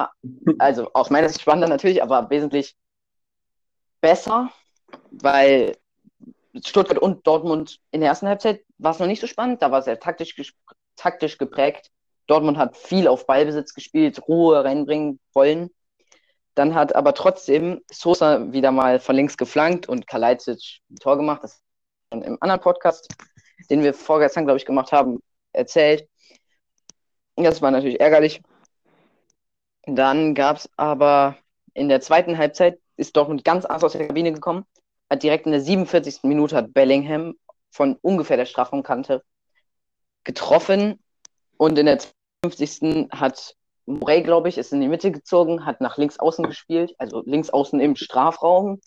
[0.58, 2.76] also aus meiner Sicht spannender natürlich, aber wesentlich
[4.00, 4.50] besser,
[5.10, 5.76] weil
[6.64, 9.60] Stuttgart und Dortmund in der ersten Halbzeit war es noch nicht so spannend.
[9.62, 10.54] Da war es sehr taktisch,
[10.96, 11.90] taktisch geprägt.
[12.26, 15.70] Dortmund hat viel auf Ballbesitz gespielt, Ruhe reinbringen wollen.
[16.58, 21.44] Dann hat aber trotzdem Sosa wieder mal von links geflankt und Kalajdzic ein Tor gemacht.
[21.44, 21.62] Das
[22.12, 23.06] schon im anderen Podcast,
[23.70, 26.08] den wir vorgestern, glaube ich, gemacht haben, erzählt.
[27.36, 28.42] Das war natürlich ärgerlich.
[29.86, 31.36] Dann gab es aber
[31.74, 34.64] in der zweiten Halbzeit, ist Dortmund ganz anders aus der Kabine gekommen,
[35.08, 36.24] hat direkt in der 47.
[36.24, 37.34] Minute hat Bellingham
[37.70, 39.22] von ungefähr der Strafraumkante
[40.24, 40.98] getroffen
[41.56, 42.00] Und in der
[42.44, 43.10] 50.
[43.12, 43.54] hat
[43.88, 47.48] Morey, glaube ich, ist in die Mitte gezogen, hat nach links außen gespielt, also links
[47.48, 48.80] außen im Strafraum.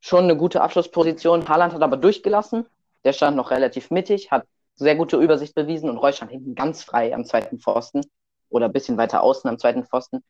[0.00, 1.48] Schon eine gute Abschlussposition.
[1.48, 2.66] Haaland hat aber durchgelassen.
[3.04, 6.82] Der stand noch relativ mittig, hat sehr gute Übersicht bewiesen und Reus stand hinten ganz
[6.82, 8.00] frei am zweiten Pfosten
[8.48, 10.24] oder ein bisschen weiter außen am zweiten Pfosten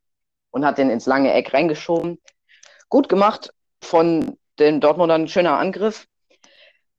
[0.50, 2.20] und hat den ins lange Eck reingeschoben.
[2.88, 6.06] Gut gemacht von den Dortmundern, schöner Angriff.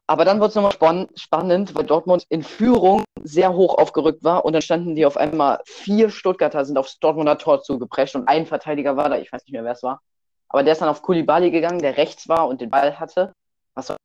[0.08, 4.44] Aber dann wurde es nochmal spann spannend, weil Dortmund in Führung sehr hoch aufgerückt war
[4.44, 8.46] und dann standen die auf einmal vier Stuttgarter sind aufs Dortmunder Tor zugeprescht und ein
[8.46, 10.02] Verteidiger war da, ich weiß nicht mehr, wer es war.
[10.50, 13.34] Aber der ist dann auf Kulibali gegangen, der rechts war und den Ball hatte.
[13.76, 13.98] Was soll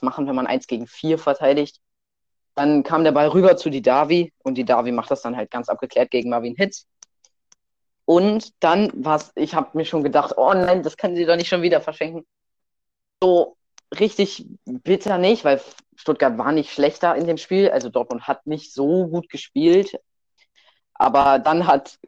[0.00, 1.80] man machen, wenn man eins gegen vier verteidigt?
[2.54, 5.50] Dann kam der Ball rüber zu die Davi und die Davi macht das dann halt
[5.50, 6.86] ganz abgeklärt gegen Marvin Hitz.
[8.06, 11.36] Und dann war es, ich habe mir schon gedacht, oh nein, das kann sie doch
[11.36, 12.26] nicht schon wieder verschenken.
[13.22, 13.56] So
[14.00, 15.60] richtig bitter nicht, weil
[15.96, 17.70] Stuttgart war nicht schlechter in dem Spiel.
[17.70, 19.98] Also Dortmund hat nicht so gut gespielt.
[20.94, 21.98] Aber dann hat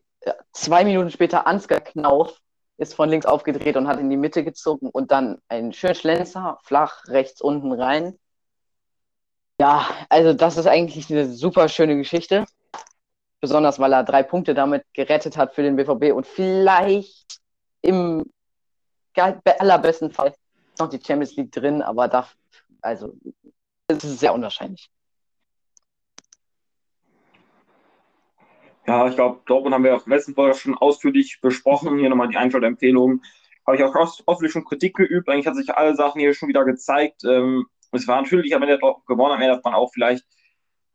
[0.53, 2.41] zwei Minuten später Ansgar Knauf
[2.79, 6.59] ist von links aufgedreht und hat in die Mitte gezogen und dann ein schöner Schlenzer,
[6.63, 8.19] flach rechts unten rein.
[9.59, 12.45] Ja, also das ist eigentlich eine super schöne Geschichte.
[13.41, 17.41] Besonders weil er drei Punkte damit gerettet hat für den BVB und vielleicht
[17.81, 18.31] im
[19.15, 20.35] allerbesten Fall
[20.79, 22.29] noch die Champions League drin, aber da,
[22.81, 23.15] also,
[23.89, 24.91] es ist sehr unwahrscheinlich.
[28.87, 31.99] Ja, ich glaube, Dortmund haben wir auch letzten Folge schon ausführlich besprochen.
[31.99, 33.21] Hier nochmal die Einschaltempfehlung.
[33.67, 35.29] Habe ich auch ausführlich schon Kritik geübt.
[35.29, 37.25] Eigentlich hat sich alle Sachen hier schon wieder gezeigt.
[37.25, 39.33] Ähm, es war natürlich am Ende gewonnen.
[39.33, 40.25] Am Ende hat man auch vielleicht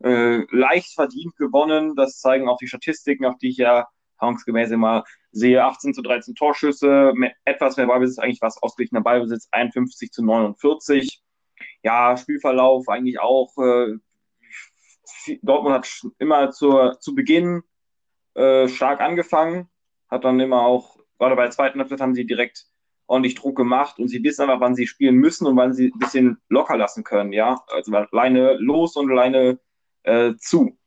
[0.04, 1.98] äh, leicht verdient gewonnen.
[1.98, 3.88] Das zeigen auch die Statistiken, auf die ich ja
[4.22, 9.48] erfahrungsgemäß immer sehe 18 zu 13 Torschüsse, mehr, etwas mehr Ballbesitz, eigentlich was ausgeglichener Ballbesitz,
[9.52, 11.22] 51 zu 49.
[11.84, 13.58] Ja, Spielverlauf eigentlich auch.
[13.58, 13.98] Äh,
[15.42, 17.64] Dortmund hat immer zur, zu Beginn
[18.36, 19.70] äh, stark angefangen,
[20.10, 22.66] hat dann immer auch, gerade bei der zweiten Halbzeit haben sie direkt
[23.08, 26.00] ordentlich Druck gemacht und sie wissen einfach, wann sie spielen müssen und wann sie ein
[26.00, 27.62] bisschen locker lassen können, ja.
[27.68, 29.60] Also alleine los und alleine
[30.04, 30.78] äh, zu.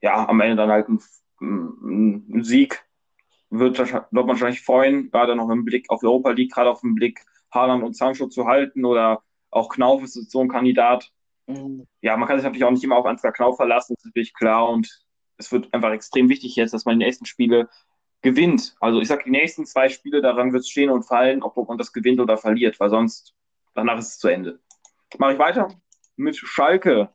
[0.00, 1.00] Ja, am Ende dann halt ein,
[1.40, 2.84] ein, Sieg
[3.50, 7.24] wird Dortmund wahrscheinlich freuen, gerade noch im Blick auf Europa League, gerade auf den Blick
[7.52, 11.10] Haaland und Sancho zu halten oder auch Knauf ist so ein Kandidat.
[11.46, 11.86] Mhm.
[12.00, 14.34] Ja, man kann sich natürlich auch nicht immer auf Ansgar Knauf verlassen, das ist natürlich
[14.34, 15.04] klar und
[15.36, 17.68] es wird einfach extrem wichtig jetzt, dass man die nächsten Spiele
[18.22, 18.76] gewinnt.
[18.80, 21.78] Also ich sage, die nächsten zwei Spiele, daran wird es stehen und fallen, ob man
[21.78, 23.34] das gewinnt oder verliert, weil sonst,
[23.74, 24.60] danach ist es zu Ende.
[25.18, 25.68] Mache ich weiter
[26.16, 27.08] mit Schalke,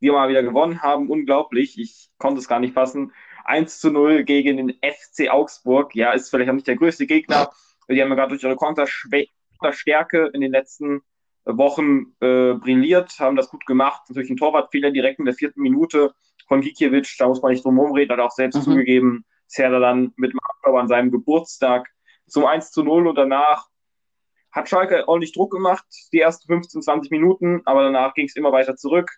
[0.00, 1.10] die mal wieder gewonnen haben.
[1.10, 3.12] Unglaublich, ich konnte es gar nicht fassen.
[3.44, 5.94] 1 zu 0 gegen den FC Augsburg.
[5.94, 7.50] Ja, ist vielleicht auch nicht der größte Gegner.
[7.88, 11.02] Die haben ja gerade durch ihre Konterstärke in den letzten
[11.44, 14.02] Wochen äh, brilliert, haben das gut gemacht.
[14.08, 16.14] Natürlich ein Torwartfehler direkt in der vierten Minute
[16.46, 18.62] von Gikiewicz, da muss man nicht drum herum reden, hat auch selbst mhm.
[18.62, 19.24] zugegeben.
[19.46, 21.88] Serda dann mit Marco an seinem Geburtstag
[22.26, 23.66] zum 1 zu 0 und danach
[24.52, 28.52] hat Schalke ordentlich Druck gemacht, die ersten 15, 20 Minuten, aber danach ging es immer
[28.52, 29.10] weiter zurück.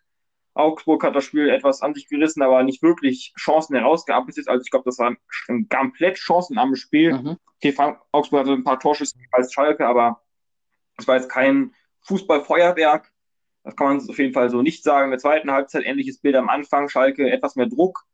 [0.54, 4.48] Augsburg hat das Spiel etwas an sich gerissen, aber nicht wirklich Chancen herausgearbeitet.
[4.48, 5.14] Also ich glaube, das war
[5.48, 7.14] ein komplett chancenarmes Spiel.
[7.14, 7.36] Mhm.
[7.56, 7.74] Okay,
[8.10, 10.22] Augsburg hatte ein paar Torschüsse als Schalke, aber
[10.98, 13.10] es war jetzt kein Fußballfeuerwerk.
[13.64, 15.06] Das kann man auf jeden Fall so nicht sagen.
[15.06, 16.88] In der zweiten Halbzeit ähnliches Bild am Anfang.
[16.88, 18.04] Schalke etwas mehr Druck,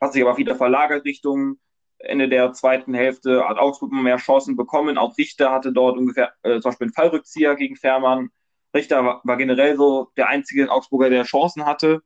[0.00, 1.58] hat sich aber wieder verlagert Richtung
[1.98, 3.46] Ende der zweiten Hälfte.
[3.48, 4.98] Hat Augsburg mehr Chancen bekommen.
[4.98, 8.30] Auch Richter hatte dort ungefähr äh, zum Beispiel einen Fallrückzieher gegen Fährmann.
[8.74, 12.02] Richter war, war generell so der einzige Augsburger, der Chancen hatte.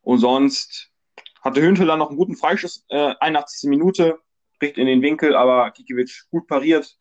[0.00, 0.90] Und sonst
[1.42, 3.68] hatte Hünteler noch einen guten Freischuss, äh, 81.
[3.70, 4.18] Minute,
[4.58, 6.96] bricht in den Winkel, aber Kikiewicz gut pariert.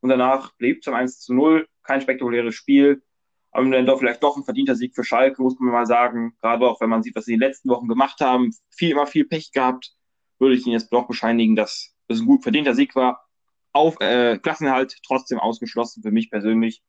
[0.00, 1.66] Und danach blieb es 1 zu 0.
[1.82, 3.02] Kein spektakuläres Spiel.
[3.50, 6.36] Aber dann doch vielleicht doch ein verdienter Sieg für Schalke, muss man mal sagen.
[6.42, 8.50] Gerade auch, wenn man sieht, was sie in den letzten Wochen gemacht haben.
[8.70, 9.94] Viel, immer viel Pech gehabt.
[10.38, 13.26] Würde ich Ihnen jetzt doch bescheinigen, dass es ein gut verdienter Sieg war.
[13.72, 16.82] Auf äh, Klassenerhalt trotzdem ausgeschlossen für mich persönlich.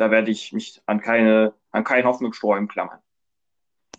[0.00, 3.00] Da werde ich mich an keine, an keinen Hoffnungssträumen klammern.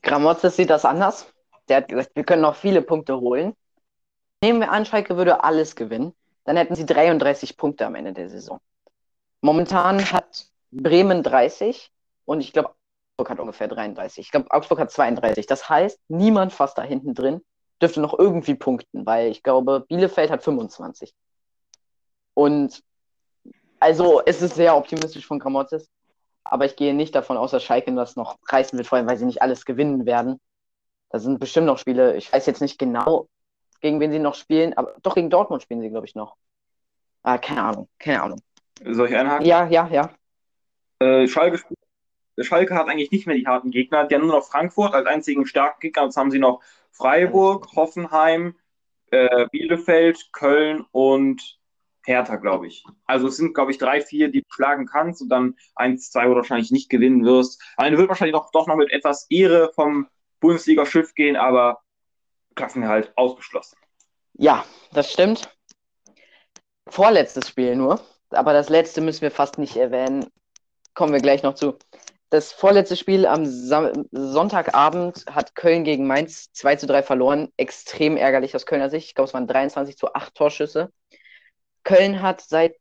[0.01, 1.31] Gramotzes sieht das anders.
[1.69, 3.53] Der hat gesagt, wir können noch viele Punkte holen.
[4.43, 8.29] Nehmen wir an, Schalke würde alles gewinnen, dann hätten sie 33 Punkte am Ende der
[8.29, 8.59] Saison.
[9.41, 11.91] Momentan hat Bremen 30
[12.25, 12.73] und ich glaube,
[13.17, 14.25] Augsburg hat ungefähr 33.
[14.25, 15.45] Ich glaube, Augsburg hat 32.
[15.45, 17.41] Das heißt, niemand fast da hinten drin
[17.79, 21.13] dürfte noch irgendwie punkten, weil ich glaube, Bielefeld hat 25.
[22.33, 22.81] Und
[23.81, 25.89] also es ist sehr optimistisch von Gramotzes,
[26.43, 29.17] aber ich gehe nicht davon aus, dass Schalke das noch reißen wird, vor allem weil
[29.17, 30.39] sie nicht alles gewinnen werden.
[31.09, 33.27] Da sind bestimmt noch Spiele, ich weiß jetzt nicht genau,
[33.81, 36.37] gegen wen sie noch spielen, aber doch gegen Dortmund spielen sie, glaube ich, noch.
[37.23, 38.41] Ah, keine Ahnung, keine Ahnung.
[38.85, 39.45] Soll ich einhaken?
[39.45, 40.09] Ja, ja, ja.
[40.99, 41.59] Äh, Schalke,
[42.39, 44.05] Schalke hat eigentlich nicht mehr die harten Gegner.
[44.05, 46.03] Die haben nur noch Frankfurt als einzigen starken Gegner.
[46.03, 48.55] Jetzt haben sie noch Freiburg, Hoffenheim,
[49.09, 51.59] äh, Bielefeld, Köln und
[52.03, 52.83] Hertha, glaube ich.
[53.05, 56.25] Also es sind, glaube ich, drei, vier, die du schlagen kannst und dann eins, zwei,
[56.25, 57.61] wo du wahrscheinlich nicht gewinnen wirst.
[57.77, 60.07] Eine wird wahrscheinlich doch, doch noch mit etwas Ehre vom
[60.39, 61.81] Bundesliga-Schiff gehen, aber
[62.55, 63.77] Klassenerhalt ausgeschlossen.
[64.33, 65.49] Ja, das stimmt.
[66.87, 70.27] Vorletztes Spiel nur, aber das letzte müssen wir fast nicht erwähnen.
[70.93, 71.77] Kommen wir gleich noch zu.
[72.31, 77.51] Das vorletzte Spiel am Sam Sonntagabend hat Köln gegen Mainz 2 zu 3 verloren.
[77.57, 79.07] Extrem ärgerlich aus Kölner Sicht.
[79.07, 80.91] Ich glaube, es waren 23 zu 8 Torschüsse.
[81.83, 82.75] Köln hat seit,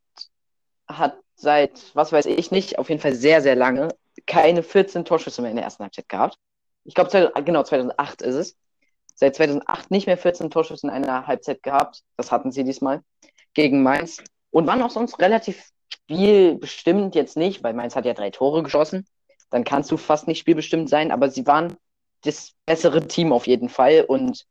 [0.88, 3.88] hat seit, was weiß ich nicht, auf jeden Fall sehr, sehr lange
[4.26, 6.36] keine 14 Torschüsse mehr in der ersten Halbzeit gehabt.
[6.84, 8.56] Ich glaube, genau, 2008 ist es.
[9.14, 12.02] Seit 2008 nicht mehr 14 Torschüsse in einer Halbzeit gehabt.
[12.16, 13.02] Das hatten sie diesmal
[13.54, 14.22] gegen Mainz.
[14.50, 19.06] Und waren auch sonst relativ spielbestimmt jetzt nicht, weil Mainz hat ja drei Tore geschossen
[19.50, 21.76] dann kannst du fast nicht spielbestimmt sein, aber sie waren
[22.22, 24.46] das bessere Team auf jeden Fall und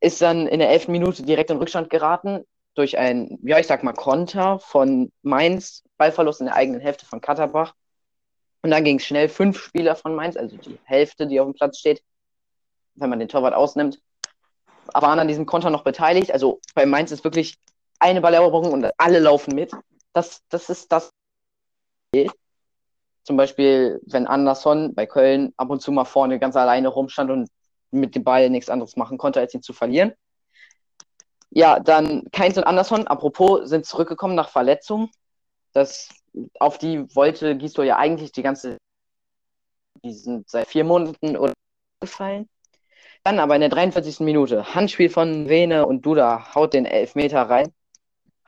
[0.00, 2.44] ist dann in der elften Minute direkt in Rückstand geraten
[2.76, 7.20] durch ein, ja, ich sag mal, Konter von Mainz, Ballverlust in der eigenen Hälfte von
[7.20, 7.74] Katterbach.
[8.62, 11.54] Und dann ging es schnell fünf Spieler von Mainz, also die Hälfte, die auf dem
[11.54, 12.02] Platz steht,
[12.94, 14.00] wenn man den Torwart ausnimmt,
[14.92, 16.32] waren an diesem Konter noch beteiligt.
[16.32, 17.56] Also bei Mainz ist wirklich
[17.98, 19.72] eine Balleroberung und alle laufen mit.
[20.12, 21.10] Das, das ist das.
[23.24, 27.48] Zum Beispiel, wenn Anderson bei Köln ab und zu mal vorne ganz alleine rumstand und
[27.90, 30.12] mit dem Ball nichts anderes machen konnte, als ihn zu verlieren.
[31.56, 35.10] Ja, dann Keins und Anderson, apropos, sind zurückgekommen nach Verletzung.
[35.72, 36.10] Das,
[36.60, 38.76] auf die wollte Gisdol ja eigentlich die ganze.
[40.04, 41.54] Die sind seit vier Monaten oder
[41.98, 42.46] gefallen.
[43.24, 44.20] Dann aber in der 43.
[44.20, 47.72] Minute Handspiel von Vene und Duda haut den Elfmeter rein.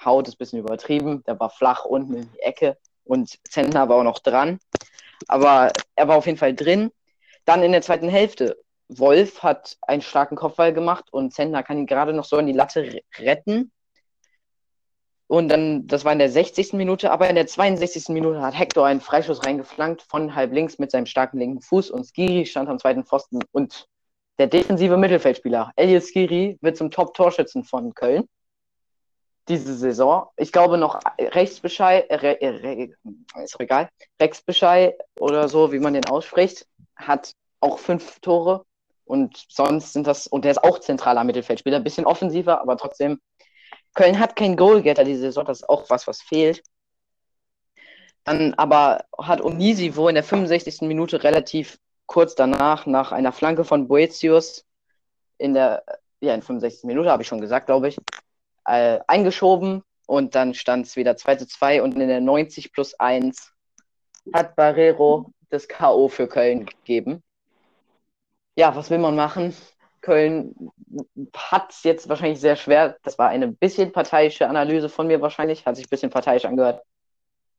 [0.05, 3.97] Haut ist ein bisschen übertrieben, der war flach unten in die Ecke und Zentner war
[3.97, 4.59] auch noch dran.
[5.29, 6.93] Aber er war auf jeden Fall drin.
[7.47, 8.59] Dann in der zweiten Hälfte.
[8.89, 12.53] Wolf hat einen starken Kopfball gemacht und Zentner kann ihn gerade noch so in die
[12.53, 13.71] Latte retten.
[15.27, 16.73] Und dann, das war in der 60.
[16.73, 18.09] Minute, aber in der 62.
[18.09, 22.05] Minute hat Hector einen Freischuss reingeflankt von halb links mit seinem starken linken Fuß und
[22.05, 23.41] Skiri stand am zweiten Pfosten.
[23.53, 23.87] Und
[24.39, 28.27] der defensive Mittelfeldspieler, Elias Skiri, wird zum Top-Torschützen von Köln
[29.49, 30.29] diese Saison.
[30.37, 32.89] Ich glaube noch Rechtsbescheid, äh, Re, äh, Re,
[33.43, 38.65] ist egal, Rechtsbescheid oder so, wie man den ausspricht, hat auch fünf Tore
[39.09, 43.21] und sonst sind das, und der ist auch zentraler Mittelfeldspieler, ein bisschen offensiver, aber trotzdem.
[43.95, 46.63] Köln hat keinen Goalgetter diese Saison, das ist auch was, was fehlt.
[48.25, 50.83] Dann aber hat Onisivo in der 65.
[50.83, 54.65] Minute relativ kurz danach, nach einer Flanke von Boetius,
[55.39, 55.85] in der,
[56.21, 56.85] ja, in 65.
[56.85, 57.99] Minute, habe ich schon gesagt, glaube ich,
[58.67, 62.95] äh, eingeschoben und dann stand es wieder 2 zu 2 und in der 90 plus
[63.01, 63.53] 1
[64.35, 66.09] hat Barrero das K.O.
[66.09, 67.23] für Köln gegeben.
[68.59, 69.55] Ja, was will man machen?
[70.01, 70.73] Köln
[71.37, 72.97] hat es jetzt wahrscheinlich sehr schwer.
[73.05, 76.83] Das war eine bisschen parteiische Analyse von mir wahrscheinlich, hat sich ein bisschen parteiisch angehört.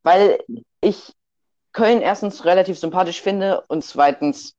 [0.03, 0.43] Weil
[0.81, 1.13] ich
[1.71, 4.57] Köln erstens relativ sympathisch finde und zweitens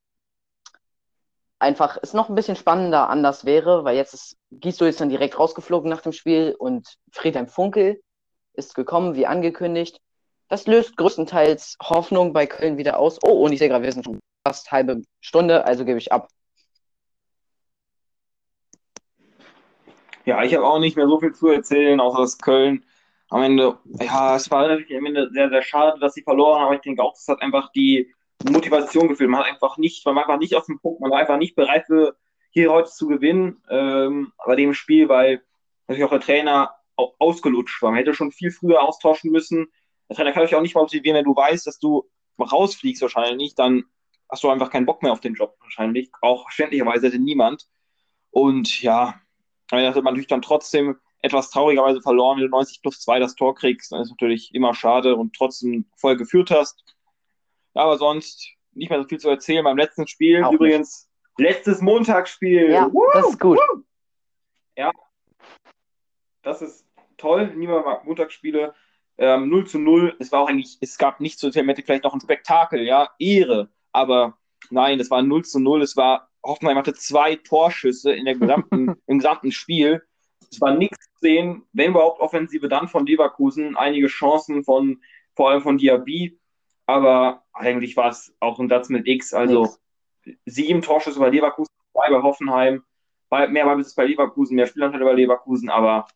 [1.58, 5.38] einfach es noch ein bisschen spannender anders wäre, weil jetzt ist Giso ist dann direkt
[5.38, 8.00] rausgeflogen nach dem Spiel und Friedhelm Funkel
[8.54, 10.00] ist gekommen, wie angekündigt.
[10.48, 13.18] Das löst größtenteils Hoffnung bei Köln wieder aus.
[13.22, 16.28] Oh, und ich sehe gerade, wir sind schon fast halbe Stunde, also gebe ich ab.
[20.24, 22.84] Ja, ich habe auch nicht mehr so viel zu erzählen, außer dass Köln
[23.30, 26.66] am Ende, ja, es war natürlich am Ende sehr, sehr schade, dass sie verloren haben,
[26.66, 28.12] aber ich denke auch, das hat einfach die
[28.48, 29.30] Motivation gefühlt.
[29.30, 31.54] Man hat einfach nicht, man war einfach nicht auf dem Punkt, man war einfach nicht
[31.54, 32.16] bereit für
[32.50, 35.42] hier heute zu gewinnen ähm, bei dem Spiel, weil
[35.86, 37.90] natürlich auch der Trainer ausgelutscht war.
[37.90, 39.68] Man hätte schon viel früher austauschen müssen.
[40.08, 43.84] Der Trainer kann euch auch nicht motivieren, wenn du weißt, dass du rausfliegst wahrscheinlich, dann
[44.30, 46.10] hast du einfach keinen Bock mehr auf den Job wahrscheinlich.
[46.20, 47.68] Auch verständlicherweise hätte niemand.
[48.30, 49.20] Und ja,
[49.68, 53.34] dann hat man natürlich dann trotzdem etwas traurigerweise verloren, wenn du 90 plus 2 das
[53.34, 56.82] Tor kriegst, dann ist natürlich immer schade und trotzdem voll geführt hast.
[57.74, 59.64] Ja, aber sonst nicht mehr so viel zu erzählen.
[59.64, 61.48] Beim letzten Spiel Auch übrigens nicht.
[61.48, 62.70] letztes Montagsspiel.
[62.70, 63.04] Ja, Woo!
[63.12, 63.58] das ist gut.
[63.58, 63.82] Woo!
[64.76, 64.92] Ja,
[66.42, 67.52] das ist toll.
[67.54, 68.74] Niemand mag Montagsspiele.
[69.18, 70.16] Ähm, 0 zu 0.
[70.18, 73.68] Es war auch eigentlich, es gab nicht zur Thematik vielleicht noch ein Spektakel, ja, Ehre.
[73.92, 74.38] Aber
[74.70, 75.82] nein, es war 0 zu 0.
[75.82, 80.02] Es war, Hoffenheim hatte zwei Torschüsse in der gesamten, im gesamten Spiel.
[80.50, 83.76] Es war nichts zu sehen, wenn überhaupt Offensive, dann von Leverkusen.
[83.76, 85.00] Einige Chancen von,
[85.34, 86.40] vor allem von Diaby
[86.90, 89.78] aber eigentlich war es auch ein Satz mit X, also
[90.24, 90.40] Nix.
[90.44, 92.82] sieben Torschüsse bei Leverkusen, zwei bei Hoffenheim,
[93.30, 96.08] mehr war es bei Leverkusen, mehr Spielanteile bei Leverkusen, aber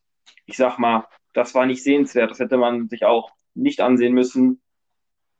[0.46, 4.60] ich sag mal, das war nicht sehenswert, das hätte man sich auch nicht ansehen müssen.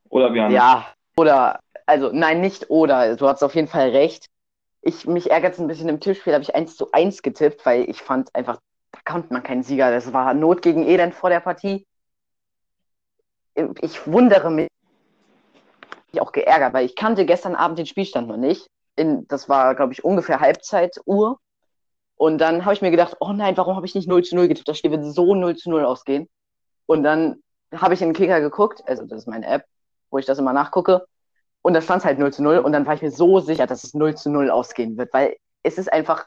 [0.08, 0.52] Oder Björn?
[0.52, 4.26] Ja, oder, also nein, nicht oder, du hast auf jeden Fall recht.
[4.82, 7.88] Ich, mich ärgert es ein bisschen im Tippspiel, habe ich 1 zu 1 getippt, weil
[7.88, 8.58] ich fand einfach,
[8.92, 9.90] da konnte man keinen Sieger.
[9.90, 11.86] Das war Not gegen Elend vor der Partie.
[13.80, 14.68] Ich wundere mich
[16.18, 18.66] auch geärgert, weil ich kannte gestern Abend den Spielstand noch nicht.
[18.96, 21.38] In, das war, glaube ich, ungefähr Halbzeituhr.
[22.16, 24.48] Und dann habe ich mir gedacht, oh nein, warum habe ich nicht 0 zu 0
[24.48, 24.68] getippt?
[24.68, 26.28] Das Spiel wird so 0 zu 0 ausgehen.
[26.86, 27.42] Und dann
[27.74, 29.64] habe ich in den Kicker geguckt, also das ist meine App,
[30.10, 31.06] wo ich das immer nachgucke.
[31.64, 32.58] Und da stand es halt 0 zu 0.
[32.58, 35.36] Und dann war ich mir so sicher, dass es 0 zu 0 ausgehen wird, weil
[35.62, 36.26] es ist einfach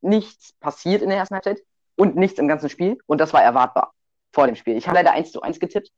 [0.00, 1.60] nichts passiert in der ersten Halbzeit
[1.96, 2.96] und nichts im ganzen Spiel.
[3.06, 3.92] Und das war erwartbar
[4.32, 4.76] vor dem Spiel.
[4.76, 5.90] Ich habe leider 1 zu 1 getippt.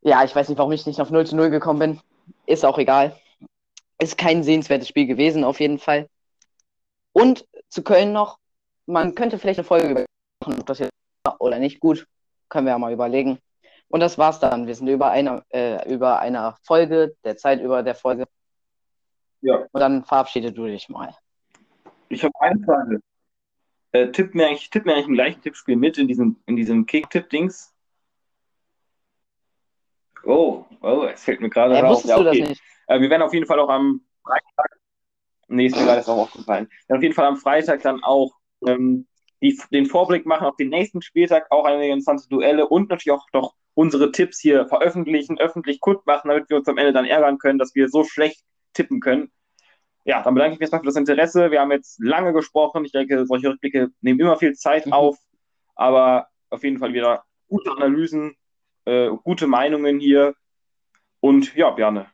[0.00, 2.00] Ja, ich weiß nicht, warum ich nicht auf 0 zu 0 gekommen bin.
[2.46, 3.14] Ist auch egal.
[3.98, 6.08] Ist kein sehenswertes Spiel gewesen, auf jeden Fall.
[7.12, 8.38] Und zu Köln noch,
[8.86, 10.06] man könnte vielleicht eine Folge
[10.40, 10.92] machen, ob das jetzt
[11.38, 12.06] oder nicht gut.
[12.48, 13.38] Können wir ja mal überlegen.
[13.88, 14.66] Und das war's dann.
[14.66, 18.26] Wir sind über einer, äh, über einer Folge, der Zeit über der Folge.
[19.40, 19.66] Ja.
[19.70, 21.14] Und dann verabschiede du dich mal.
[22.08, 23.00] Ich habe eine Frage.
[23.92, 26.86] Äh, tipp mir eigentlich, tipp mir eigentlich im gleichen Tippspiel mit in diesem, in diesem
[26.86, 27.72] Kick-Tipp-Dings.
[30.24, 32.04] Oh, oh, es fällt mir gerade äh, raus.
[32.04, 32.56] Ja, okay.
[32.86, 34.78] Äh, wir werden auf jeden Fall auch am Freitag,
[35.48, 38.32] nee, ist mir gerade auch aufgefallen, wir werden auf jeden Fall am Freitag dann auch
[38.66, 39.06] ähm,
[39.42, 43.26] die, den Vorblick machen auf den nächsten Spieltag, auch einige interessante Duelle und natürlich auch
[43.32, 47.58] doch unsere Tipps hier veröffentlichen, öffentlich kundmachen, damit wir uns am Ende dann ärgern können,
[47.58, 49.30] dass wir so schlecht tippen können.
[50.04, 51.50] Ja, dann bedanke ich mich erstmal für das Interesse.
[51.50, 52.84] Wir haben jetzt lange gesprochen.
[52.84, 54.92] Ich denke, solche Rückblicke nehmen immer viel Zeit mhm.
[54.92, 55.18] auf,
[55.74, 58.36] aber auf jeden Fall wieder gute Analysen,
[58.84, 60.34] äh, gute Meinungen hier.
[61.20, 62.06] Und ja, Bjarne,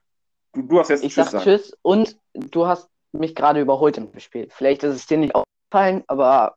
[0.53, 4.17] du, du hast jetzt Ich Tschüss sag Tschüss und du hast mich gerade überholt im
[4.19, 4.49] Spiel.
[4.51, 6.55] Vielleicht ist es dir nicht aufgefallen, aber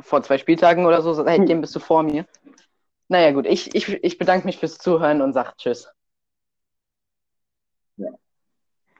[0.00, 2.26] vor zwei Spieltagen oder so, seitdem bist du vor mir.
[3.08, 5.88] Naja, gut, ich, ich, ich bedanke mich fürs Zuhören und sage Tschüss.
[7.96, 8.10] Ja.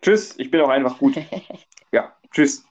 [0.02, 1.16] Tschüss, ich bin auch einfach gut.
[1.92, 2.65] ja, tschüss.